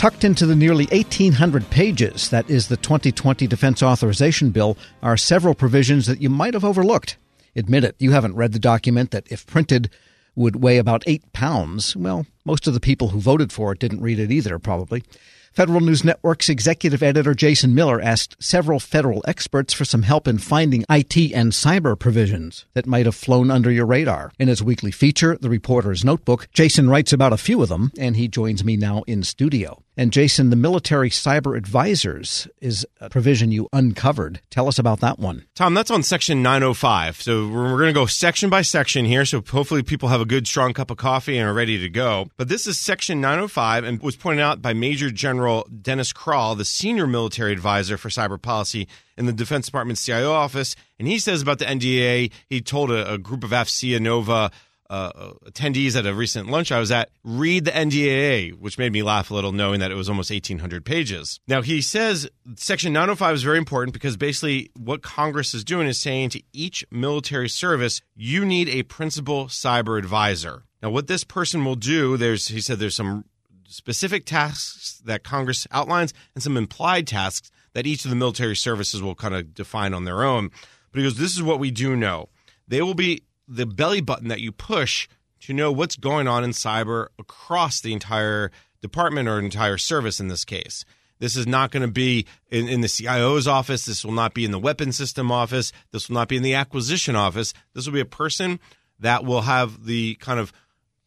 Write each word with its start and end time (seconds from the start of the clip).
Tucked 0.00 0.24
into 0.24 0.46
the 0.46 0.56
nearly 0.56 0.86
1,800 0.86 1.68
pages 1.68 2.30
that 2.30 2.48
is 2.48 2.68
the 2.68 2.78
2020 2.78 3.46
Defense 3.46 3.82
Authorization 3.82 4.48
Bill 4.48 4.78
are 5.02 5.18
several 5.18 5.54
provisions 5.54 6.06
that 6.06 6.22
you 6.22 6.30
might 6.30 6.54
have 6.54 6.64
overlooked. 6.64 7.18
Admit 7.54 7.84
it, 7.84 7.96
you 7.98 8.12
haven't 8.12 8.34
read 8.34 8.54
the 8.54 8.58
document 8.58 9.10
that, 9.10 9.30
if 9.30 9.46
printed, 9.46 9.90
would 10.34 10.56
weigh 10.56 10.78
about 10.78 11.04
eight 11.06 11.30
pounds. 11.34 11.94
Well, 11.94 12.24
most 12.46 12.66
of 12.66 12.72
the 12.72 12.80
people 12.80 13.08
who 13.08 13.20
voted 13.20 13.52
for 13.52 13.72
it 13.72 13.78
didn't 13.78 14.00
read 14.00 14.18
it 14.18 14.30
either, 14.32 14.58
probably. 14.58 15.04
Federal 15.52 15.80
News 15.80 16.04
Network's 16.04 16.48
executive 16.48 17.02
editor 17.02 17.34
Jason 17.34 17.74
Miller 17.74 18.00
asked 18.00 18.36
several 18.38 18.78
federal 18.78 19.22
experts 19.26 19.74
for 19.74 19.84
some 19.84 20.02
help 20.02 20.28
in 20.28 20.38
finding 20.38 20.84
IT 20.88 21.16
and 21.34 21.50
cyber 21.50 21.98
provisions 21.98 22.66
that 22.74 22.86
might 22.86 23.04
have 23.04 23.16
flown 23.16 23.50
under 23.50 23.70
your 23.70 23.84
radar. 23.84 24.30
In 24.38 24.46
his 24.46 24.62
weekly 24.62 24.92
feature, 24.92 25.36
The 25.36 25.50
Reporter's 25.50 26.04
Notebook, 26.04 26.46
Jason 26.52 26.88
writes 26.88 27.12
about 27.12 27.32
a 27.32 27.36
few 27.36 27.62
of 27.62 27.68
them, 27.68 27.90
and 27.98 28.16
he 28.16 28.28
joins 28.28 28.62
me 28.62 28.76
now 28.76 29.02
in 29.08 29.24
studio. 29.24 29.82
And 30.00 30.14
Jason, 30.14 30.48
the 30.48 30.56
military 30.56 31.10
cyber 31.10 31.54
advisors 31.54 32.48
is 32.62 32.86
a 33.02 33.10
provision 33.10 33.52
you 33.52 33.68
uncovered. 33.70 34.40
Tell 34.48 34.66
us 34.66 34.78
about 34.78 35.00
that 35.00 35.18
one. 35.18 35.44
Tom, 35.54 35.74
that's 35.74 35.90
on 35.90 36.02
section 36.02 36.42
905. 36.42 37.20
So 37.20 37.46
we're 37.46 37.76
going 37.76 37.88
to 37.88 37.92
go 37.92 38.06
section 38.06 38.48
by 38.48 38.62
section 38.62 39.04
here. 39.04 39.26
So 39.26 39.42
hopefully 39.46 39.82
people 39.82 40.08
have 40.08 40.22
a 40.22 40.24
good, 40.24 40.46
strong 40.46 40.72
cup 40.72 40.90
of 40.90 40.96
coffee 40.96 41.36
and 41.36 41.46
are 41.46 41.52
ready 41.52 41.76
to 41.76 41.90
go. 41.90 42.30
But 42.38 42.48
this 42.48 42.66
is 42.66 42.78
section 42.78 43.20
905 43.20 43.84
and 43.84 44.00
was 44.00 44.16
pointed 44.16 44.40
out 44.40 44.62
by 44.62 44.72
Major 44.72 45.10
General 45.10 45.68
Dennis 45.82 46.14
Crall, 46.14 46.54
the 46.54 46.64
senior 46.64 47.06
military 47.06 47.52
advisor 47.52 47.98
for 47.98 48.08
cyber 48.08 48.40
policy 48.40 48.88
in 49.18 49.26
the 49.26 49.34
Defense 49.34 49.66
Department 49.66 49.98
CIO 49.98 50.32
office. 50.32 50.76
And 50.98 51.08
he 51.08 51.18
says 51.18 51.42
about 51.42 51.58
the 51.58 51.66
NDA, 51.66 52.32
he 52.48 52.62
told 52.62 52.90
a, 52.90 53.12
a 53.12 53.18
group 53.18 53.44
of 53.44 53.50
AFCEA 53.50 54.00
Nova 54.00 54.50
uh, 54.90 55.34
attendees 55.46 55.94
at 55.94 56.04
a 56.04 56.12
recent 56.12 56.50
lunch 56.50 56.72
I 56.72 56.80
was 56.80 56.90
at 56.90 57.10
read 57.22 57.64
the 57.64 57.70
NDAA, 57.70 58.54
which 58.54 58.76
made 58.76 58.92
me 58.92 59.04
laugh 59.04 59.30
a 59.30 59.34
little, 59.34 59.52
knowing 59.52 59.78
that 59.80 59.92
it 59.92 59.94
was 59.94 60.08
almost 60.08 60.30
1,800 60.30 60.84
pages. 60.84 61.38
Now, 61.46 61.62
he 61.62 61.80
says 61.80 62.28
Section 62.56 62.92
905 62.92 63.36
is 63.36 63.42
very 63.44 63.56
important 63.56 63.92
because 63.94 64.16
basically 64.16 64.72
what 64.76 65.00
Congress 65.00 65.54
is 65.54 65.62
doing 65.62 65.86
is 65.86 65.98
saying 65.98 66.30
to 66.30 66.42
each 66.52 66.84
military 66.90 67.48
service, 67.48 68.02
you 68.16 68.44
need 68.44 68.68
a 68.68 68.82
principal 68.82 69.46
cyber 69.46 69.96
advisor. 69.96 70.64
Now, 70.82 70.90
what 70.90 71.06
this 71.06 71.22
person 71.22 71.64
will 71.64 71.76
do, 71.76 72.16
there's 72.16 72.48
he 72.48 72.60
said 72.60 72.80
there's 72.80 72.96
some 72.96 73.26
specific 73.68 74.26
tasks 74.26 75.00
that 75.04 75.22
Congress 75.22 75.68
outlines 75.70 76.12
and 76.34 76.42
some 76.42 76.56
implied 76.56 77.06
tasks 77.06 77.52
that 77.74 77.86
each 77.86 78.04
of 78.04 78.10
the 78.10 78.16
military 78.16 78.56
services 78.56 79.00
will 79.00 79.14
kind 79.14 79.36
of 79.36 79.54
define 79.54 79.94
on 79.94 80.04
their 80.04 80.24
own. 80.24 80.50
But 80.90 80.98
he 80.98 81.04
goes, 81.04 81.16
this 81.16 81.36
is 81.36 81.42
what 81.44 81.60
we 81.60 81.70
do 81.70 81.94
know. 81.94 82.28
They 82.66 82.82
will 82.82 82.94
be 82.94 83.22
the 83.50 83.66
belly 83.66 84.00
button 84.00 84.28
that 84.28 84.40
you 84.40 84.52
push 84.52 85.08
to 85.40 85.52
know 85.52 85.72
what's 85.72 85.96
going 85.96 86.28
on 86.28 86.44
in 86.44 86.50
cyber 86.50 87.08
across 87.18 87.80
the 87.80 87.92
entire 87.92 88.50
department 88.80 89.28
or 89.28 89.38
entire 89.38 89.78
service 89.78 90.20
in 90.20 90.28
this 90.28 90.44
case. 90.44 90.84
This 91.18 91.36
is 91.36 91.46
not 91.46 91.70
going 91.70 91.82
to 91.82 91.92
be 91.92 92.26
in, 92.50 92.68
in, 92.68 92.80
the 92.80 92.88
CIO's 92.88 93.46
office. 93.46 93.84
This 93.84 94.04
will 94.04 94.12
not 94.12 94.32
be 94.32 94.44
in 94.44 94.52
the 94.52 94.58
weapon 94.58 94.90
system 94.92 95.30
office. 95.30 95.70
This 95.92 96.08
will 96.08 96.14
not 96.14 96.28
be 96.28 96.36
in 96.36 96.42
the 96.42 96.54
acquisition 96.54 97.14
office. 97.14 97.52
This 97.74 97.84
will 97.84 97.92
be 97.92 98.00
a 98.00 98.06
person 98.06 98.58
that 99.00 99.24
will 99.24 99.42
have 99.42 99.84
the 99.84 100.14
kind 100.14 100.40
of 100.40 100.52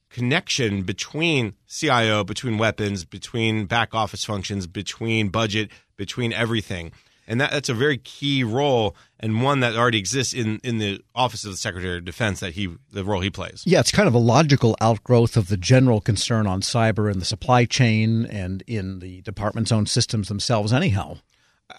connection 0.10 0.84
between 0.84 1.56
CIO, 1.68 2.24
between 2.24 2.60
weapons, 2.60 3.06
between 3.06 3.66
back 3.66 3.96
office 3.96 4.24
functions, 4.24 4.68
between 4.68 5.30
budget, 5.30 5.72
between 5.98 6.32
everything 6.32 6.92
and 7.28 7.40
that, 7.42 7.52
that's 7.52 7.70
a 7.70 7.74
very 7.74 7.98
key 7.98 8.44
role 8.44 8.96
and 9.20 9.42
one 9.42 9.62
that 9.62 9.76
already 9.76 9.98
exists 9.98 10.34
in, 10.34 10.60
in 10.64 10.78
the 10.78 11.02
office 11.16 11.46
of 11.46 11.52
the 11.52 11.58
Secretary 11.58 11.98
of 11.98 12.06
Defense 12.06 12.40
that 12.42 12.54
he 12.54 12.76
the 12.92 13.04
role 13.06 13.22
he 13.22 13.30
plays. 13.30 13.64
Yeah, 13.66 13.80
it's 13.80 13.92
kind 13.92 14.08
of 14.08 14.14
a 14.14 14.20
logical 14.20 14.76
outgrowth 14.82 15.38
of 15.38 15.48
the 15.48 15.58
general 15.58 16.02
concern 16.02 16.48
on 16.48 16.62
cyber 16.62 17.12
in 17.12 17.20
the 17.20 17.26
supply 17.26 17.66
chain 17.66 18.26
and 18.26 18.64
in 18.68 19.00
the 19.00 19.22
department's 19.22 19.72
own 19.72 19.86
systems 19.86 20.28
themselves. 20.28 20.74
Anyhow, 20.74 21.18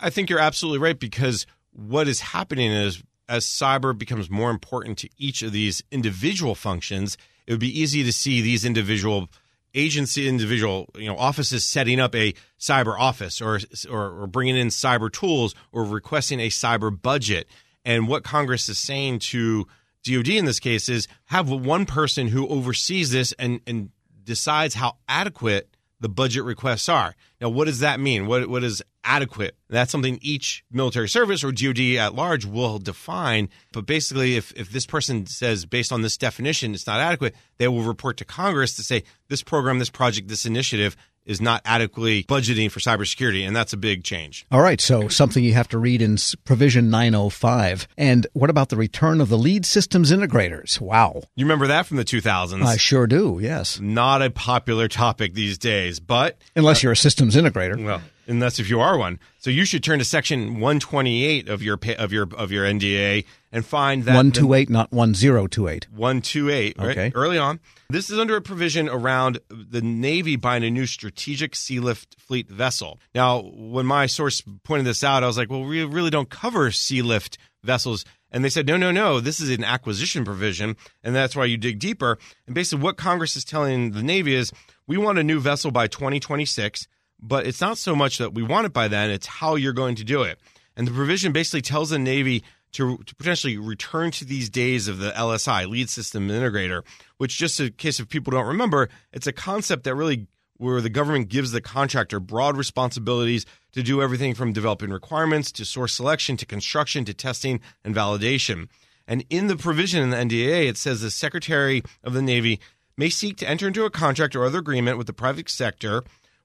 I 0.00 0.10
think 0.10 0.30
you're 0.30 0.38
absolutely 0.38 0.78
right 0.78 0.98
because 0.98 1.46
what 1.72 2.08
is 2.08 2.20
happening 2.20 2.70
is 2.70 3.02
as 3.28 3.46
cyber 3.46 3.96
becomes 3.96 4.30
more 4.30 4.50
important 4.50 4.98
to 4.98 5.08
each 5.18 5.42
of 5.42 5.52
these 5.52 5.82
individual 5.90 6.54
functions, 6.54 7.16
it 7.46 7.52
would 7.52 7.60
be 7.60 7.80
easy 7.80 8.02
to 8.04 8.12
see 8.12 8.40
these 8.40 8.64
individual 8.64 9.28
agency 9.74 10.28
individual 10.28 10.88
you 10.96 11.06
know 11.06 11.16
offices 11.16 11.64
setting 11.64 12.00
up 12.00 12.14
a 12.14 12.32
cyber 12.58 12.98
office 12.98 13.40
or, 13.40 13.58
or, 13.90 14.22
or 14.22 14.26
bringing 14.26 14.56
in 14.56 14.68
cyber 14.68 15.12
tools 15.12 15.54
or 15.72 15.84
requesting 15.84 16.40
a 16.40 16.48
cyber 16.48 16.90
budget 17.02 17.48
and 17.84 18.08
what 18.08 18.22
congress 18.22 18.68
is 18.68 18.78
saying 18.78 19.18
to 19.18 19.66
dod 20.04 20.28
in 20.28 20.44
this 20.44 20.60
case 20.60 20.88
is 20.88 21.08
have 21.26 21.50
one 21.50 21.86
person 21.86 22.28
who 22.28 22.46
oversees 22.48 23.10
this 23.10 23.32
and, 23.38 23.60
and 23.66 23.90
decides 24.24 24.74
how 24.74 24.96
adequate 25.08 25.74
the 26.00 26.08
budget 26.08 26.44
requests 26.44 26.88
are. 26.88 27.14
Now, 27.40 27.48
what 27.48 27.66
does 27.66 27.80
that 27.80 28.00
mean? 28.00 28.26
What 28.26 28.48
what 28.48 28.64
is 28.64 28.82
adequate? 29.04 29.56
That's 29.68 29.92
something 29.92 30.18
each 30.22 30.64
military 30.70 31.08
service 31.08 31.44
or 31.44 31.52
DoD 31.52 31.96
at 31.98 32.14
large 32.14 32.44
will 32.44 32.78
define. 32.78 33.48
But 33.72 33.86
basically, 33.86 34.36
if 34.36 34.52
if 34.56 34.70
this 34.70 34.86
person 34.86 35.26
says 35.26 35.66
based 35.66 35.92
on 35.92 36.02
this 36.02 36.16
definition 36.16 36.74
it's 36.74 36.86
not 36.86 37.00
adequate, 37.00 37.34
they 37.58 37.68
will 37.68 37.82
report 37.82 38.16
to 38.18 38.24
Congress 38.24 38.74
to 38.76 38.82
say 38.82 39.04
this 39.28 39.42
program, 39.42 39.78
this 39.78 39.90
project, 39.90 40.28
this 40.28 40.46
initiative 40.46 40.96
is 41.26 41.40
not 41.40 41.62
adequately 41.64 42.24
budgeting 42.24 42.70
for 42.70 42.80
cybersecurity, 42.80 43.46
and 43.46 43.54
that's 43.56 43.72
a 43.72 43.76
big 43.76 44.04
change. 44.04 44.46
All 44.50 44.60
right, 44.60 44.80
so 44.80 45.08
something 45.08 45.42
you 45.42 45.54
have 45.54 45.68
to 45.68 45.78
read 45.78 46.02
in 46.02 46.18
Provision 46.44 46.90
905. 46.90 47.88
And 47.96 48.26
what 48.32 48.50
about 48.50 48.68
the 48.68 48.76
return 48.76 49.20
of 49.20 49.28
the 49.28 49.38
lead 49.38 49.64
systems 49.64 50.12
integrators? 50.12 50.80
Wow. 50.80 51.22
You 51.34 51.44
remember 51.44 51.68
that 51.68 51.86
from 51.86 51.96
the 51.96 52.04
2000s? 52.04 52.62
I 52.62 52.76
sure 52.76 53.06
do, 53.06 53.38
yes. 53.40 53.80
Not 53.80 54.22
a 54.22 54.30
popular 54.30 54.88
topic 54.88 55.34
these 55.34 55.58
days, 55.58 56.00
but. 56.00 56.38
Unless 56.56 56.82
you're 56.82 56.92
a 56.92 56.96
systems 56.96 57.36
integrator. 57.36 57.82
Well, 57.82 58.02
unless 58.26 58.58
if 58.58 58.68
you 58.68 58.80
are 58.80 58.96
one. 58.96 59.18
So 59.38 59.50
you 59.50 59.64
should 59.64 59.82
turn 59.82 59.98
to 59.98 60.04
section 60.04 60.60
128 60.60 61.48
of 61.48 61.62
your 61.62 61.78
of 61.98 62.12
your 62.12 62.28
of 62.34 62.50
your 62.50 62.64
NDA 62.64 63.24
and 63.52 63.64
find 63.64 64.04
that 64.04 64.14
128 64.14 64.70
not 64.70 64.92
1028. 64.92 65.90
128, 65.90 66.78
right? 66.78 66.90
Okay. 66.90 67.12
Early 67.14 67.38
on. 67.38 67.60
This 67.90 68.10
is 68.10 68.18
under 68.18 68.36
a 68.36 68.40
provision 68.40 68.88
around 68.88 69.38
the 69.48 69.82
Navy 69.82 70.36
buying 70.36 70.64
a 70.64 70.70
new 70.70 70.86
strategic 70.86 71.54
sea 71.54 71.80
lift 71.80 72.16
fleet 72.18 72.48
vessel. 72.48 72.98
Now, 73.14 73.42
when 73.54 73.86
my 73.86 74.06
source 74.06 74.42
pointed 74.64 74.86
this 74.86 75.04
out, 75.04 75.22
I 75.22 75.26
was 75.26 75.38
like, 75.38 75.50
"Well, 75.50 75.64
we 75.64 75.84
really 75.84 76.10
don't 76.10 76.30
cover 76.30 76.70
sea 76.70 77.02
lift 77.02 77.38
vessels." 77.62 78.04
And 78.30 78.44
they 78.44 78.50
said, 78.50 78.66
no, 78.66 78.76
no, 78.76 78.90
no, 78.90 79.20
this 79.20 79.38
is 79.38 79.48
an 79.48 79.62
acquisition 79.62 80.24
provision. 80.24 80.76
And 81.04 81.14
that's 81.14 81.36
why 81.36 81.44
you 81.44 81.56
dig 81.56 81.78
deeper. 81.78 82.18
And 82.46 82.54
basically, 82.54 82.82
what 82.82 82.96
Congress 82.96 83.36
is 83.36 83.44
telling 83.44 83.92
the 83.92 84.02
Navy 84.02 84.34
is 84.34 84.52
we 84.88 84.96
want 84.96 85.18
a 85.18 85.22
new 85.22 85.38
vessel 85.38 85.70
by 85.70 85.86
2026 85.86 86.88
but 87.20 87.46
it's 87.46 87.60
not 87.60 87.78
so 87.78 87.94
much 87.96 88.18
that 88.18 88.34
we 88.34 88.42
want 88.42 88.66
it 88.66 88.72
by 88.72 88.88
then, 88.88 89.10
it's 89.10 89.26
how 89.26 89.54
you're 89.54 89.72
going 89.72 89.94
to 89.96 90.04
do 90.04 90.22
it. 90.22 90.38
And 90.76 90.86
the 90.86 90.92
provision 90.92 91.32
basically 91.32 91.62
tells 91.62 91.90
the 91.90 91.98
Navy 91.98 92.42
to, 92.72 92.98
to 92.98 93.14
potentially 93.14 93.56
return 93.56 94.10
to 94.12 94.24
these 94.24 94.50
days 94.50 94.88
of 94.88 94.98
the 94.98 95.10
LSI, 95.12 95.68
lead 95.68 95.88
system 95.88 96.28
integrator, 96.28 96.82
which 97.18 97.38
just 97.38 97.60
in 97.60 97.72
case 97.72 98.00
if 98.00 98.08
people 98.08 98.32
don't 98.32 98.46
remember, 98.46 98.88
it's 99.12 99.28
a 99.28 99.32
concept 99.32 99.84
that 99.84 99.94
really 99.94 100.26
where 100.56 100.80
the 100.80 100.88
government 100.88 101.28
gives 101.28 101.52
the 101.52 101.60
contractor 101.60 102.20
broad 102.20 102.56
responsibilities 102.56 103.44
to 103.72 103.82
do 103.82 104.02
everything 104.02 104.34
from 104.34 104.52
developing 104.52 104.90
requirements 104.90 105.50
to 105.52 105.64
source 105.64 105.92
selection 105.92 106.36
to 106.36 106.46
construction 106.46 107.04
to 107.04 107.14
testing 107.14 107.60
and 107.84 107.94
validation. 107.94 108.68
And 109.06 109.24
in 109.30 109.48
the 109.48 109.56
provision 109.56 110.02
in 110.02 110.10
the 110.10 110.16
NDA, 110.16 110.68
it 110.68 110.76
says 110.76 111.00
the 111.00 111.10
Secretary 111.10 111.82
of 112.02 112.14
the 112.14 112.22
Navy 112.22 112.60
may 112.96 113.08
seek 113.08 113.36
to 113.38 113.48
enter 113.48 113.66
into 113.66 113.84
a 113.84 113.90
contract 113.90 114.36
or 114.36 114.44
other 114.44 114.58
agreement 114.58 114.98
with 114.98 115.06
the 115.06 115.12
private 115.12 115.50
sector 115.50 116.02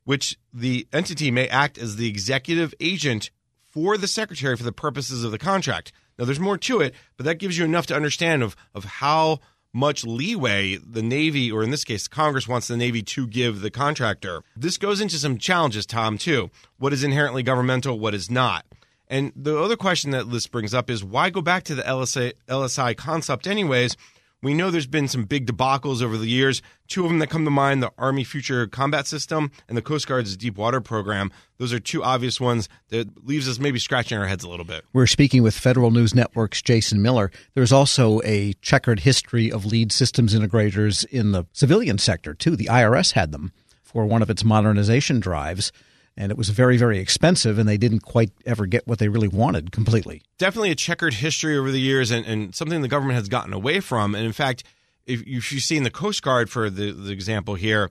which 0.10 0.40
the 0.52 0.88
entity 0.92 1.30
may 1.30 1.48
act 1.50 1.78
as 1.78 1.98
the 1.98 2.10
executive 2.10 2.74
agent 2.80 3.30
for 3.70 3.96
the 3.96 4.08
secretary 4.08 4.58
for 4.58 4.64
the 4.64 4.72
purposes 4.72 5.24
of 5.24 5.30
the 5.30 5.38
contract. 5.38 5.92
Now, 6.18 6.26
there's 6.26 6.40
more 6.40 6.58
to 6.58 6.82
it, 6.82 6.96
but 7.16 7.28
that 7.28 7.38
gives 7.38 7.60
you 7.60 7.64
enough 7.64 7.86
to 7.86 7.96
understand 7.96 8.42
of, 8.42 8.56
of 8.74 8.86
how 8.86 9.38
much 9.72 10.04
leeway 10.04 10.78
the 10.78 11.04
Navy, 11.04 11.52
or 11.52 11.62
in 11.62 11.70
this 11.70 11.84
case, 11.84 12.08
Congress 12.08 12.48
wants 12.48 12.68
the 12.68 12.76
Navy 12.76 13.04
to 13.04 13.28
give 13.28 13.62
the 13.62 13.70
contractor. 13.70 14.42
This 14.58 14.78
goes 14.78 15.00
into 15.00 15.20
some 15.20 15.38
challenges, 15.38 15.86
Tom, 15.86 16.18
too. 16.18 16.50
What 16.80 16.92
is 16.92 17.04
inherently 17.04 17.44
governmental, 17.44 18.00
what 18.00 18.16
is 18.16 18.32
not? 18.32 18.66
And 19.10 19.32
the 19.36 19.60
other 19.60 19.76
question 19.76 20.10
that 20.10 20.32
this 20.32 20.48
brings 20.48 20.74
up 20.74 20.90
is 20.90 21.04
why 21.04 21.30
go 21.30 21.44
back 21.44 21.66
to 21.66 21.76
the 21.76 21.84
LSI 21.84 22.98
concept, 22.98 23.46
anyways? 23.46 23.96
We 24.42 24.54
know 24.54 24.72
there's 24.72 24.88
been 24.88 25.10
some 25.10 25.26
big 25.26 25.46
debacles 25.46 26.02
over 26.02 26.18
the 26.18 26.28
years. 26.28 26.62
Two 26.88 27.04
of 27.04 27.10
them 27.10 27.20
that 27.20 27.30
come 27.30 27.44
to 27.44 27.52
mind 27.52 27.84
the 27.84 27.92
Army 27.98 28.24
Future 28.24 28.68
Combat 28.68 29.06
System 29.06 29.52
and 29.68 29.78
the 29.78 29.82
Coast 29.82 30.08
Guard's 30.08 30.38
Deep 30.38 30.58
Water 30.58 30.80
Program. 30.80 31.30
Those 31.58 31.74
are 31.74 31.80
two 31.80 32.04
obvious 32.04 32.40
ones 32.40 32.70
that 32.88 33.28
leaves 33.28 33.50
us 33.50 33.60
maybe 33.60 33.80
scratching 33.80 34.18
our 34.18 34.28
heads 34.28 34.46
a 34.46 34.50
little 34.50 34.66
bit. 34.66 34.86
We're 34.94 35.08
speaking 35.08 35.44
with 35.44 35.56
Federal 35.56 35.92
News 35.92 36.16
Network's 36.16 36.62
Jason 36.62 37.02
Miller. 37.02 37.32
There's 37.54 37.74
also 37.74 38.22
a 38.24 38.54
checkered 38.62 39.02
history 39.02 39.52
of 39.52 39.66
lead 39.66 39.92
systems 39.92 40.34
integrators 40.34 41.06
in 41.06 41.34
the 41.34 41.44
civilian 41.52 41.98
sector, 41.98 42.34
too. 42.34 42.56
The 42.56 42.68
IRS 42.68 43.12
had 43.12 43.34
them 43.34 43.52
for 43.84 44.06
one 44.06 44.22
of 44.22 44.30
its 44.30 44.46
modernization 44.46 45.20
drives 45.20 45.74
and 46.18 46.32
it 46.32 46.38
was 46.38 46.50
very, 46.50 46.78
very 46.78 47.00
expensive, 47.00 47.58
and 47.58 47.68
they 47.68 47.78
didn't 47.78 48.02
quite 48.02 48.32
ever 48.46 48.66
get 48.66 48.88
what 48.88 49.00
they 49.00 49.08
really 49.08 49.28
wanted 49.28 49.72
completely. 49.72 50.22
Definitely 50.38 50.72
a 50.72 50.76
checkered 50.76 51.16
history 51.16 51.58
over 51.58 51.72
the 51.72 51.80
years, 51.80 52.12
and, 52.12 52.26
and 52.26 52.54
something 52.54 52.82
the 52.82 52.88
government 52.88 53.16
has 53.16 53.30
gotten 53.30 53.54
away 53.54 53.80
from. 53.80 54.16
And 54.16 54.26
in 54.26 54.34
fact, 54.34 54.64
if 55.06 55.26
you've 55.26 55.44
seen 55.44 55.84
the 55.84 55.92
Coast 55.92 56.22
Guard, 56.22 56.50
for 56.50 56.70
the, 56.70 56.92
the 56.92 57.12
example 57.12 57.56
here, 57.56 57.90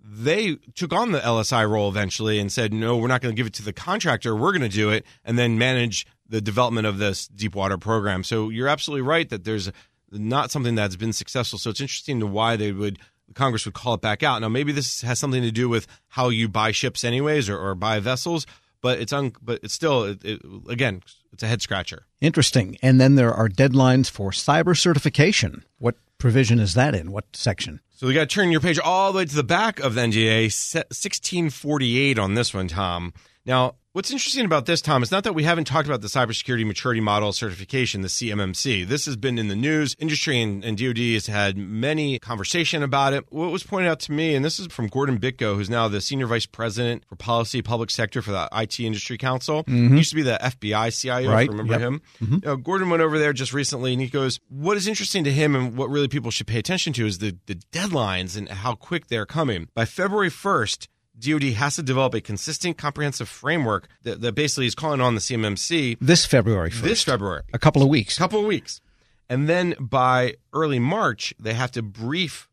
they 0.00 0.56
took 0.74 0.92
on 0.92 1.12
the 1.12 1.20
LSI 1.20 1.68
role 1.68 1.88
eventually 1.88 2.38
and 2.38 2.50
said, 2.50 2.72
no, 2.72 2.96
we're 2.96 3.08
not 3.08 3.20
going 3.20 3.34
to 3.34 3.36
give 3.36 3.46
it 3.46 3.52
to 3.54 3.62
the 3.62 3.72
contractor. 3.72 4.34
We're 4.34 4.52
going 4.52 4.62
to 4.62 4.68
do 4.68 4.90
it 4.90 5.04
and 5.24 5.38
then 5.38 5.58
manage 5.58 6.06
the 6.28 6.40
development 6.40 6.86
of 6.86 6.98
this 6.98 7.28
deep 7.28 7.54
water 7.54 7.78
program. 7.78 8.24
So 8.24 8.48
you're 8.48 8.68
absolutely 8.68 9.02
right 9.02 9.28
that 9.28 9.44
there's 9.44 9.70
not 10.10 10.50
something 10.50 10.74
that's 10.74 10.96
been 10.96 11.12
successful. 11.12 11.58
So 11.58 11.70
it's 11.70 11.80
interesting 11.80 12.20
to 12.20 12.26
why 12.26 12.56
they 12.56 12.72
would 12.72 12.98
Congress 13.34 13.64
would 13.64 13.74
call 13.74 13.94
it 13.94 14.00
back 14.00 14.22
out. 14.22 14.40
Now 14.40 14.48
maybe 14.48 14.72
this 14.72 15.02
has 15.02 15.18
something 15.18 15.42
to 15.42 15.50
do 15.50 15.68
with 15.68 15.86
how 16.08 16.28
you 16.28 16.48
buy 16.48 16.72
ships 16.72 17.04
anyways 17.04 17.48
or, 17.48 17.58
or 17.58 17.74
buy 17.74 18.00
vessels, 18.00 18.46
but 18.80 18.98
it's 19.00 19.12
un, 19.12 19.32
but 19.42 19.60
it's 19.62 19.74
still 19.74 20.04
it, 20.04 20.24
it, 20.24 20.42
again 20.68 21.02
it's 21.32 21.42
a 21.42 21.46
head 21.46 21.62
scratcher. 21.62 22.06
Interesting. 22.20 22.78
And 22.82 23.00
then 23.00 23.14
there 23.14 23.32
are 23.32 23.48
deadlines 23.48 24.10
for 24.10 24.30
cyber 24.30 24.76
certification. 24.76 25.64
What 25.78 25.96
provision 26.18 26.58
is 26.58 26.74
that 26.74 26.94
in? 26.94 27.12
What 27.12 27.24
section? 27.34 27.80
So 27.90 28.06
we 28.06 28.14
got 28.14 28.28
to 28.28 28.34
turn 28.34 28.50
your 28.50 28.60
page 28.60 28.78
all 28.78 29.12
the 29.12 29.18
way 29.18 29.24
to 29.24 29.34
the 29.34 29.44
back 29.44 29.80
of 29.80 29.94
the 29.94 30.00
NGA, 30.00 30.44
1648 30.44 32.18
on 32.18 32.34
this 32.34 32.54
one, 32.54 32.68
Tom. 32.68 33.12
Now, 33.44 33.74
what's 33.92 34.10
interesting 34.10 34.44
about 34.44 34.66
this, 34.66 34.80
Tom, 34.80 35.02
is 35.02 35.10
not 35.10 35.24
that 35.24 35.34
we 35.34 35.44
haven't 35.44 35.64
talked 35.64 35.88
about 35.88 36.00
the 36.00 36.08
cybersecurity 36.08 36.66
maturity 36.66 37.00
model 37.00 37.32
certification, 37.32 38.02
the 38.02 38.08
CMMC. 38.08 38.86
This 38.86 39.06
has 39.06 39.16
been 39.16 39.38
in 39.38 39.48
the 39.48 39.56
news. 39.56 39.94
Industry 39.98 40.40
and, 40.40 40.64
and 40.64 40.78
DoD 40.78 40.98
has 41.14 41.26
had 41.26 41.56
many 41.56 42.18
conversation 42.18 42.82
about 42.82 43.12
it. 43.12 43.24
What 43.30 43.50
was 43.50 43.62
pointed 43.62 43.88
out 43.88 44.00
to 44.00 44.12
me, 44.12 44.34
and 44.34 44.44
this 44.44 44.58
is 44.58 44.68
from 44.68 44.86
Gordon 44.88 45.18
Bitko, 45.18 45.56
who's 45.56 45.70
now 45.70 45.88
the 45.88 46.00
senior 46.00 46.26
vice 46.26 46.46
president 46.46 47.04
for 47.08 47.16
policy 47.16 47.62
public 47.62 47.90
sector 47.90 48.22
for 48.22 48.30
the 48.30 48.48
IT 48.52 48.78
Industry 48.80 49.18
Council. 49.18 49.64
Mm-hmm. 49.64 49.92
He 49.92 49.96
used 49.98 50.10
to 50.10 50.16
be 50.16 50.22
the 50.22 50.38
FBI 50.40 51.00
CIO. 51.00 51.30
Right. 51.30 51.48
remember 51.48 51.72
yep. 51.72 51.80
him? 51.80 52.02
Mm-hmm. 52.22 52.36
Know, 52.46 52.56
Gordon 52.56 52.90
went 52.90 53.02
over 53.02 53.18
there 53.18 53.32
just 53.32 53.52
recently, 53.52 53.92
and 53.92 54.02
he 54.02 54.08
goes, 54.08 54.40
"What 54.48 54.76
is 54.76 54.86
interesting 54.86 55.24
to 55.24 55.32
him, 55.32 55.54
and 55.54 55.76
what 55.76 55.90
really 55.90 56.08
people 56.08 56.30
should 56.30 56.46
pay 56.46 56.58
attention 56.58 56.92
to, 56.94 57.06
is 57.06 57.18
the 57.18 57.36
the 57.46 57.54
deadlines 57.72 58.36
and 58.36 58.48
how 58.48 58.74
quick 58.74 59.08
they're 59.08 59.26
coming. 59.26 59.68
By 59.74 59.84
February 59.84 60.30
first." 60.30 60.88
DoD 61.18 61.44
has 61.54 61.76
to 61.76 61.82
develop 61.82 62.14
a 62.14 62.20
consistent, 62.20 62.78
comprehensive 62.78 63.28
framework 63.28 63.88
that, 64.02 64.20
that 64.20 64.34
basically 64.34 64.66
is 64.66 64.74
calling 64.74 65.00
on 65.00 65.14
the 65.14 65.20
CMMC 65.20 65.98
this 66.00 66.24
February. 66.24 66.70
1st. 66.70 66.80
This 66.82 67.02
February, 67.02 67.42
a 67.52 67.58
couple 67.58 67.82
of 67.82 67.88
weeks, 67.88 68.16
a 68.16 68.18
couple 68.18 68.40
of 68.40 68.46
weeks, 68.46 68.80
and 69.28 69.48
then 69.48 69.74
by 69.78 70.34
early 70.52 70.78
March 70.78 71.34
they 71.38 71.54
have 71.54 71.70
to 71.72 71.82
brief 71.82 72.48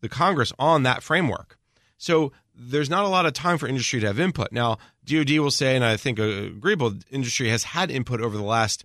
the 0.00 0.08
Congress 0.08 0.52
on 0.58 0.82
that 0.82 1.02
framework. 1.02 1.58
So 1.96 2.32
there's 2.54 2.90
not 2.90 3.04
a 3.04 3.08
lot 3.08 3.26
of 3.26 3.32
time 3.32 3.58
for 3.58 3.66
industry 3.66 4.00
to 4.00 4.06
have 4.06 4.18
input. 4.18 4.52
Now, 4.52 4.78
DoD 5.04 5.30
will 5.38 5.50
say, 5.50 5.76
and 5.76 5.84
I 5.84 5.96
think 5.96 6.18
agreeable, 6.18 6.94
industry 7.10 7.48
has 7.48 7.64
had 7.64 7.90
input 7.90 8.20
over 8.20 8.36
the 8.36 8.42
last 8.42 8.84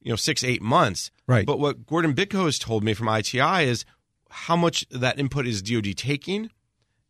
you 0.00 0.10
know 0.10 0.16
six 0.16 0.44
eight 0.44 0.62
months. 0.62 1.10
Right. 1.26 1.46
But 1.46 1.58
what 1.58 1.86
Gordon 1.86 2.14
Bitko 2.14 2.44
has 2.44 2.58
told 2.58 2.84
me 2.84 2.94
from 2.94 3.08
ITI 3.08 3.64
is 3.64 3.84
how 4.30 4.56
much 4.56 4.86
that 4.90 5.18
input 5.18 5.46
is 5.46 5.62
DoD 5.62 5.96
taking 5.96 6.50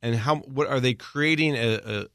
and 0.05 0.17
how 0.17 0.37
what 0.37 0.69
are 0.69 0.81
they 0.81 0.93
creating 0.93 1.57
a, 1.57 1.75
a, 1.75 2.07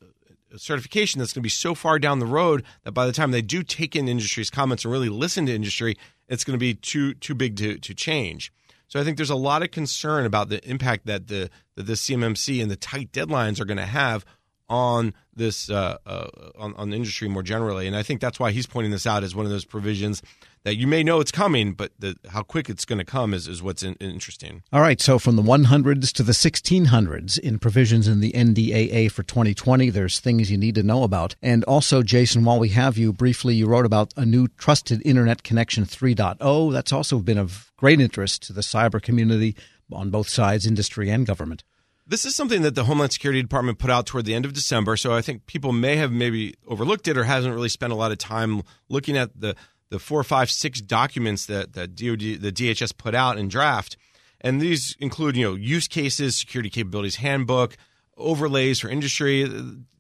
a 0.54 0.60
certification 0.60 1.20
that's 1.20 1.34
going 1.34 1.42
to 1.42 1.46
be 1.46 1.50
so 1.50 1.74
far 1.74 1.98
down 1.98 2.20
the 2.20 2.26
road 2.26 2.64
that 2.84 2.92
by 2.92 3.08
the 3.08 3.12
time 3.12 3.32
they 3.32 3.42
do 3.42 3.64
take 3.64 3.96
in 3.96 4.08
industry's 4.08 4.52
comments 4.52 4.86
and 4.86 4.92
really 4.92 5.10
listen 5.10 5.48
to 5.48 5.54
industry, 5.54 5.98
it's 6.28 6.44
going 6.44 6.54
to 6.54 6.60
be 6.60 6.76
too 6.76 7.16
too 7.16 7.34
big 7.34 7.58
to 7.58 7.78
to 7.80 7.94
change. 7.94 8.54
So 8.88 9.00
I 9.00 9.04
think 9.04 9.18
there's 9.18 9.30
a 9.30 9.36
lot 9.36 9.64
of 9.64 9.72
concern 9.72 10.26
about 10.26 10.50
the 10.50 10.64
impact 10.70 11.08
that 11.08 11.28
the 11.28 11.50
that 11.76 11.84
the 11.84 11.94
CMMC 11.94 12.62
and 12.62 12.70
the 12.70 12.76
tight 12.76 13.12
deadlines 13.12 13.60
are 13.60 13.66
going 13.66 13.78
to 13.78 13.86
have 13.86 14.24
on 14.70 15.16
this 15.36 15.72
uh, 15.72 15.98
uh, 16.06 16.28
on, 16.60 16.76
on 16.76 16.92
the 16.92 16.96
industry 16.96 17.28
more 17.28 17.42
generally. 17.42 17.88
And 17.88 17.96
I 17.96 18.04
think 18.04 18.22
that's 18.22 18.40
why 18.40 18.52
he's 18.52 18.68
pointing 18.68 18.92
this 18.92 19.08
out 19.08 19.24
as 19.24 19.36
one 19.36 19.46
of 19.46 19.52
those 19.52 19.66
provisions 19.66 20.22
that 20.64 20.76
you 20.76 20.88
may 20.88 21.04
know 21.04 21.20
it's 21.20 21.32
coming, 21.32 21.74
but 21.74 21.92
the, 22.00 22.16
how 22.30 22.44
quick 22.44 22.70
it's 22.70 22.86
going 22.86 23.00
to 23.00 23.06
come 23.06 23.34
is, 23.34 23.48
is 23.48 23.64
what's 23.64 23.84
in, 23.84 23.96
interesting. 23.96 24.64
All 24.74 24.82
right. 24.82 25.00
So 25.00 25.20
from 25.20 25.36
the 25.36 25.42
100s 25.42 26.12
to 26.14 26.24
the 26.24 26.32
1600s 26.32 27.40
in 27.40 27.60
provisions 27.60 28.08
in 28.08 28.20
the 28.20 28.32
NDAA 28.34 29.12
for 29.12 29.24
2020, 29.24 29.90
there's 29.90 30.20
things 30.20 30.52
you 30.52 30.58
need 30.58 30.76
to 30.76 30.84
know 30.84 31.04
about. 31.04 31.36
And 31.42 31.64
also, 31.64 32.04
Jason, 32.04 32.44
while 32.44 32.60
we 32.60 32.70
have 32.70 32.98
you, 32.98 33.14
briefly, 33.14 33.56
you 33.56 33.68
wrote 33.68 33.86
about 33.86 34.14
a 34.18 34.26
new 34.26 34.48
Trusted 34.48 35.02
Internet 35.06 35.44
Connection 35.44 35.86
3.0. 35.86 36.74
That's 36.74 36.94
also 36.94 37.20
been 37.20 37.38
of 37.38 37.72
great 37.78 38.02
interest 38.02 38.44
to 38.44 38.54
the 38.54 38.62
cyber 38.62 39.02
community 39.02 39.56
on 39.92 40.10
both 40.10 40.30
sides, 40.30 40.68
industry 40.68 41.10
and 41.10 41.26
government. 41.26 41.64
This 42.06 42.26
is 42.26 42.36
something 42.36 42.64
that 42.64 42.74
the 42.74 42.86
Homeland 42.86 43.14
Security 43.14 43.42
Department 43.42 43.78
put 43.78 43.92
out 43.92 44.08
toward 44.08 44.26
the 44.26 44.34
end 44.34 44.44
of 44.44 44.54
December, 44.54 44.98
so 44.98 45.14
I 45.14 45.22
think 45.22 45.46
people 45.46 45.72
may 45.72 45.96
have 45.98 46.12
maybe 46.12 46.56
overlooked 46.68 47.08
it 47.08 47.16
or 47.16 47.24
hasn't 47.24 47.54
really 47.54 47.70
spent 47.70 47.94
a 47.94 47.96
lot 47.96 48.12
of 48.12 48.18
time 48.18 48.64
looking 48.90 49.16
at 49.16 49.40
the 49.40 49.56
the 49.90 50.00
four, 50.00 50.24
five, 50.24 50.52
six 50.52 50.82
documents 50.82 51.46
that 51.48 51.74
that 51.74 51.96
DoD, 51.96 52.42
the 52.42 52.52
DHS 52.52 52.98
put 52.98 53.16
out 53.16 53.38
in 53.38 53.48
draft, 53.48 53.98
and 54.42 54.62
these 54.62 54.96
include 55.00 55.36
you 55.36 55.46
know 55.46 55.56
use 55.56 55.88
cases, 55.88 56.38
security 56.38 56.70
capabilities 56.70 57.18
handbook, 57.18 57.78
overlays 58.18 58.80
for 58.80 58.90
industry. 58.90 59.48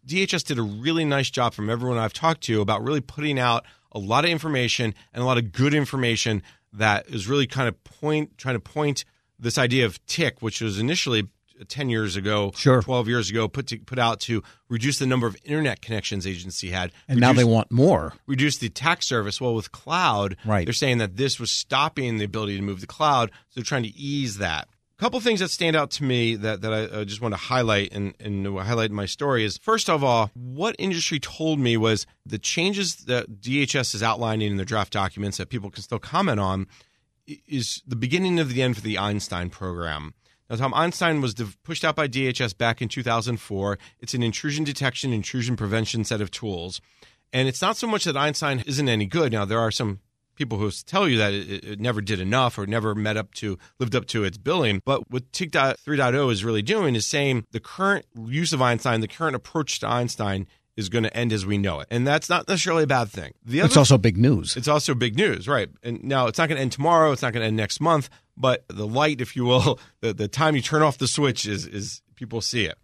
DHS 0.06 0.45
did 0.45 0.57
a 0.57 0.63
really 0.63 1.06
nice 1.06 1.30
job 1.30 1.53
from 1.53 1.69
everyone 1.69 1.97
I've 1.97 2.13
talked 2.13 2.41
to 2.41 2.62
about 2.62 2.83
really 2.83 3.01
putting 3.01 3.38
out 3.38 3.65
a 3.91 4.00
lot 4.00 4.24
of 4.24 4.31
information 4.31 4.94
and 5.13 5.24
a 5.24 5.25
lot 5.25 5.38
of 5.38 5.51
good 5.51 5.74
information 5.74 6.42
that 6.74 7.07
is 7.07 7.27
really 7.27 7.47
kind 7.47 7.68
of 7.68 7.83
point 7.83 8.38
trying 8.38 8.56
to 8.56 8.59
point 8.59 9.06
this 9.39 9.57
idea 9.57 9.85
of 9.85 10.03
TIC, 10.06 10.42
which 10.42 10.62
was 10.62 10.80
initially 10.80 11.27
10 11.67 11.89
years 11.89 12.15
ago, 12.15 12.51
sure. 12.56 12.81
12 12.81 13.07
years 13.07 13.29
ago, 13.29 13.47
put 13.47 13.67
to, 13.67 13.79
put 13.79 14.00
out 14.00 14.19
to 14.21 14.44
reduce 14.69 15.00
the 15.00 15.06
number 15.06 15.27
of 15.27 15.35
internet 15.44 15.81
connections 15.81 16.25
agency 16.25 16.69
had. 16.69 16.91
And 17.07 17.17
reduce, 17.17 17.21
now 17.21 17.33
they 17.33 17.44
want 17.44 17.71
more. 17.71 18.13
Reduce 18.27 18.57
the 18.57 18.67
attack 18.67 19.03
surface. 19.03 19.41
Well, 19.41 19.53
with 19.53 19.71
cloud, 19.71 20.38
right. 20.45 20.65
they're 20.65 20.73
saying 20.73 21.00
that 21.00 21.17
this 21.17 21.39
was 21.39 21.51
stopping 21.51 22.17
the 22.17 22.25
ability 22.25 22.56
to 22.57 22.63
move 22.63 22.81
the 22.81 22.88
cloud. 22.88 23.31
So 23.50 23.59
they're 23.59 23.63
trying 23.63 23.83
to 23.83 23.95
ease 23.95 24.38
that. 24.38 24.67
A 24.97 25.01
couple 25.01 25.19
things 25.21 25.39
that 25.39 25.50
stand 25.50 25.77
out 25.77 25.91
to 25.91 26.03
me 26.03 26.35
that, 26.35 26.61
that 26.61 26.73
I, 26.73 27.00
I 27.00 27.03
just 27.06 27.21
want 27.21 27.33
to 27.33 27.39
highlight 27.39 27.94
and, 27.94 28.13
and 28.19 28.45
highlight 28.59 28.89
in 28.89 28.95
my 28.95 29.06
story 29.06 29.45
is 29.45 29.57
first 29.57 29.89
of 29.89 30.03
all, 30.03 30.29
what 30.33 30.75
industry 30.77 31.21
told 31.21 31.57
me 31.57 31.77
was 31.77 32.06
the 32.25 32.38
changes 32.38 32.95
that 33.06 33.39
DHS 33.39 33.95
is 33.95 34.03
outlining 34.03 34.51
in 34.51 34.57
the 34.57 34.65
draft 34.65 34.91
documents 34.91 35.38
that 35.38 35.47
people 35.47 35.71
can 35.71 35.83
still 35.83 36.00
comment 36.00 36.41
on 36.41 36.67
is 37.47 37.81
the 37.88 37.95
beginning 37.95 38.39
of 38.39 38.53
the 38.53 38.61
end 38.61 38.75
for 38.75 38.81
the 38.81 38.97
Einstein 38.97 39.50
program. 39.50 40.13
Now, 40.50 40.56
Tom 40.56 40.74
Einstein 40.74 41.22
was 41.22 41.36
pushed 41.63 41.86
out 41.86 41.96
by 41.96 42.07
DHS 42.07 42.57
back 42.57 42.81
in 42.81 42.90
2004. 42.90 43.78
It's 44.00 44.13
an 44.13 44.24
intrusion 44.24 44.63
detection, 44.63 45.13
intrusion 45.13 45.56
prevention 45.56 46.04
set 46.04 46.22
of 46.22 46.31
tools. 46.31 46.81
And 47.31 47.48
it's 47.48 47.62
not 47.62 47.78
so 47.78 47.88
much 47.88 48.06
that 48.06 48.18
Einstein 48.18 48.63
isn't 48.66 48.90
any 48.90 49.06
good. 49.06 49.31
Now, 49.31 49.46
there 49.46 49.60
are 49.60 49.72
some 49.72 50.00
people 50.40 50.57
who 50.57 50.72
tell 50.72 51.07
you 51.07 51.18
that 51.18 51.34
it, 51.34 51.63
it, 51.63 51.80
never 51.80 52.01
did 52.01 52.19
enough 52.19 52.57
or 52.57 52.66
never 52.66 52.96
met 52.96 53.18
up 53.18 53.34
to 53.36 53.60
lived 53.78 53.96
up 53.96 54.07
to 54.07 54.24
its 54.24 54.38
billing. 54.38 54.81
But 54.86 55.12
what 55.12 55.31
TIC 55.34 55.51
3.0 55.51 56.31
is 56.31 56.44
really 56.44 56.62
doing 56.62 56.95
is 56.95 57.06
saying 57.06 57.45
the 57.52 57.60
current 57.60 58.06
use 58.18 58.54
of 58.54 58.62
Einstein, 58.62 59.02
the 59.02 59.07
current 59.07 59.36
approach 59.36 59.80
to 59.81 59.88
Einstein 59.88 60.48
is 60.78 60.88
going 60.88 61.04
to 61.04 61.16
end 61.16 61.34
as 61.34 61.45
we 61.45 61.57
know 61.57 61.81
it. 61.81 61.88
And 61.92 62.07
that's 62.07 62.30
not 62.30 62.47
necessarily 62.47 62.83
a 62.83 62.88
bad 62.88 63.09
thing. 63.09 63.33
The 63.45 63.59
other, 63.62 63.68
it's 63.68 63.78
also 63.78 63.97
big 63.97 64.18
news. 64.18 64.56
It's 64.56 64.69
also 64.69 64.95
big 64.95 65.18
news, 65.18 65.45
right? 65.45 65.69
And 65.83 66.02
now 66.06 66.28
it's 66.28 66.40
not 66.40 66.47
going 66.47 66.56
to 66.56 66.62
end 66.62 66.71
tomorrow. 66.71 67.12
It's 67.12 67.21
not 67.21 67.33
going 67.33 67.42
to 67.42 67.47
end 67.47 67.57
next 67.57 67.81
month. 67.81 68.09
But 68.40 68.64
the 68.69 68.88
light, 68.88 69.22
if 69.22 69.36
you 69.36 69.46
will, 69.46 69.80
the, 70.02 70.14
the 70.14 70.28
time 70.28 70.56
you 70.56 70.62
turn 70.62 70.81
off 70.81 70.98
the 70.98 71.08
switch 71.08 71.46
is, 71.46 71.68
is 71.68 72.02
people 72.16 72.42
see 72.42 72.66
it. 72.66 72.78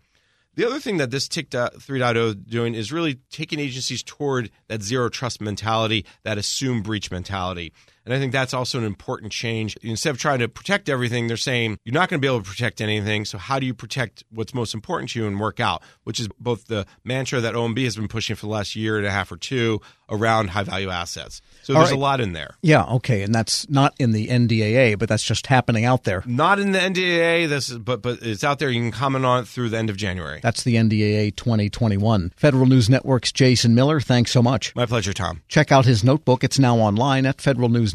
The 0.55 0.65
other 0.65 0.79
thing 0.79 0.97
that 0.97 1.11
this 1.11 1.27
TIC 1.27 1.49
3.0 1.49 2.47
doing 2.47 2.75
is 2.75 2.91
really 2.91 3.15
taking 3.29 3.59
agencies 3.59 4.01
toward 4.01 4.51
that 4.67 4.81
zero 4.81 5.09
trust 5.09 5.41
mentality, 5.41 6.05
that 6.23 6.37
assume 6.37 6.81
breach 6.81 7.11
mentality. 7.11 7.73
And 8.05 8.13
I 8.13 8.19
think 8.19 8.31
that's 8.31 8.53
also 8.53 8.77
an 8.77 8.83
important 8.83 9.31
change. 9.31 9.75
Instead 9.81 10.11
of 10.11 10.17
trying 10.17 10.39
to 10.39 10.47
protect 10.47 10.89
everything, 10.89 11.27
they're 11.27 11.37
saying 11.37 11.79
you're 11.83 11.93
not 11.93 12.09
going 12.09 12.19
to 12.19 12.25
be 12.25 12.31
able 12.31 12.43
to 12.43 12.49
protect 12.49 12.79
anything. 12.79 13.25
So, 13.25 13.37
how 13.37 13.57
do 13.57 13.65
you 13.65 13.73
protect 13.73 14.23
what's 14.29 14.53
most 14.53 14.73
important 14.73 15.11
to 15.11 15.19
you 15.19 15.27
and 15.27 15.39
work 15.39 15.59
out? 15.59 15.81
Which 16.03 16.19
is 16.19 16.27
both 16.39 16.67
the 16.67 16.85
mantra 17.03 17.41
that 17.41 17.55
OMB 17.55 17.83
has 17.83 17.95
been 17.95 18.07
pushing 18.07 18.35
for 18.35 18.45
the 18.45 18.51
last 18.51 18.75
year 18.75 18.97
and 18.97 19.07
a 19.07 19.11
half 19.11 19.31
or 19.31 19.37
two 19.37 19.81
around 20.07 20.51
high 20.51 20.63
value 20.63 20.89
assets. 20.89 21.41
So, 21.63 21.73
there's 21.73 21.89
right. 21.89 21.97
a 21.97 21.99
lot 21.99 22.21
in 22.21 22.33
there. 22.33 22.55
Yeah, 22.61 22.83
okay. 22.85 23.23
And 23.23 23.33
that's 23.33 23.67
not 23.69 23.95
in 23.97 24.11
the 24.11 24.27
NDAA, 24.27 24.99
but 24.99 25.09
that's 25.09 25.23
just 25.23 25.47
happening 25.47 25.85
out 25.85 26.03
there. 26.03 26.21
Not 26.27 26.59
in 26.59 26.73
the 26.73 26.79
NDAA, 26.79 27.49
this 27.49 27.69
is, 27.69 27.79
but, 27.79 28.03
but 28.03 28.19
it's 28.21 28.43
out 28.43 28.59
there. 28.59 28.69
You 28.69 28.81
can 28.81 28.91
comment 28.91 29.25
on 29.25 29.43
it 29.43 29.47
through 29.47 29.69
the 29.69 29.77
end 29.77 29.89
of 29.89 29.97
January. 29.97 30.41
That's 30.43 30.63
the 30.63 30.75
NDAA 30.75 31.35
2021. 31.35 32.33
Federal 32.35 32.67
News 32.67 32.87
Network's 32.87 33.31
Jason 33.31 33.73
Miller, 33.73 33.99
thanks 33.99 34.31
so 34.31 34.43
much. 34.43 34.75
My 34.75 34.85
pleasure, 34.85 35.13
Tom. 35.13 35.41
Check 35.47 35.71
out 35.71 35.85
his 35.85 36.03
notebook. 36.03 36.43
It's 36.43 36.59
now 36.59 36.77
online 36.77 37.25
at 37.25 37.41
Federal 37.41 37.69
News 37.69 37.94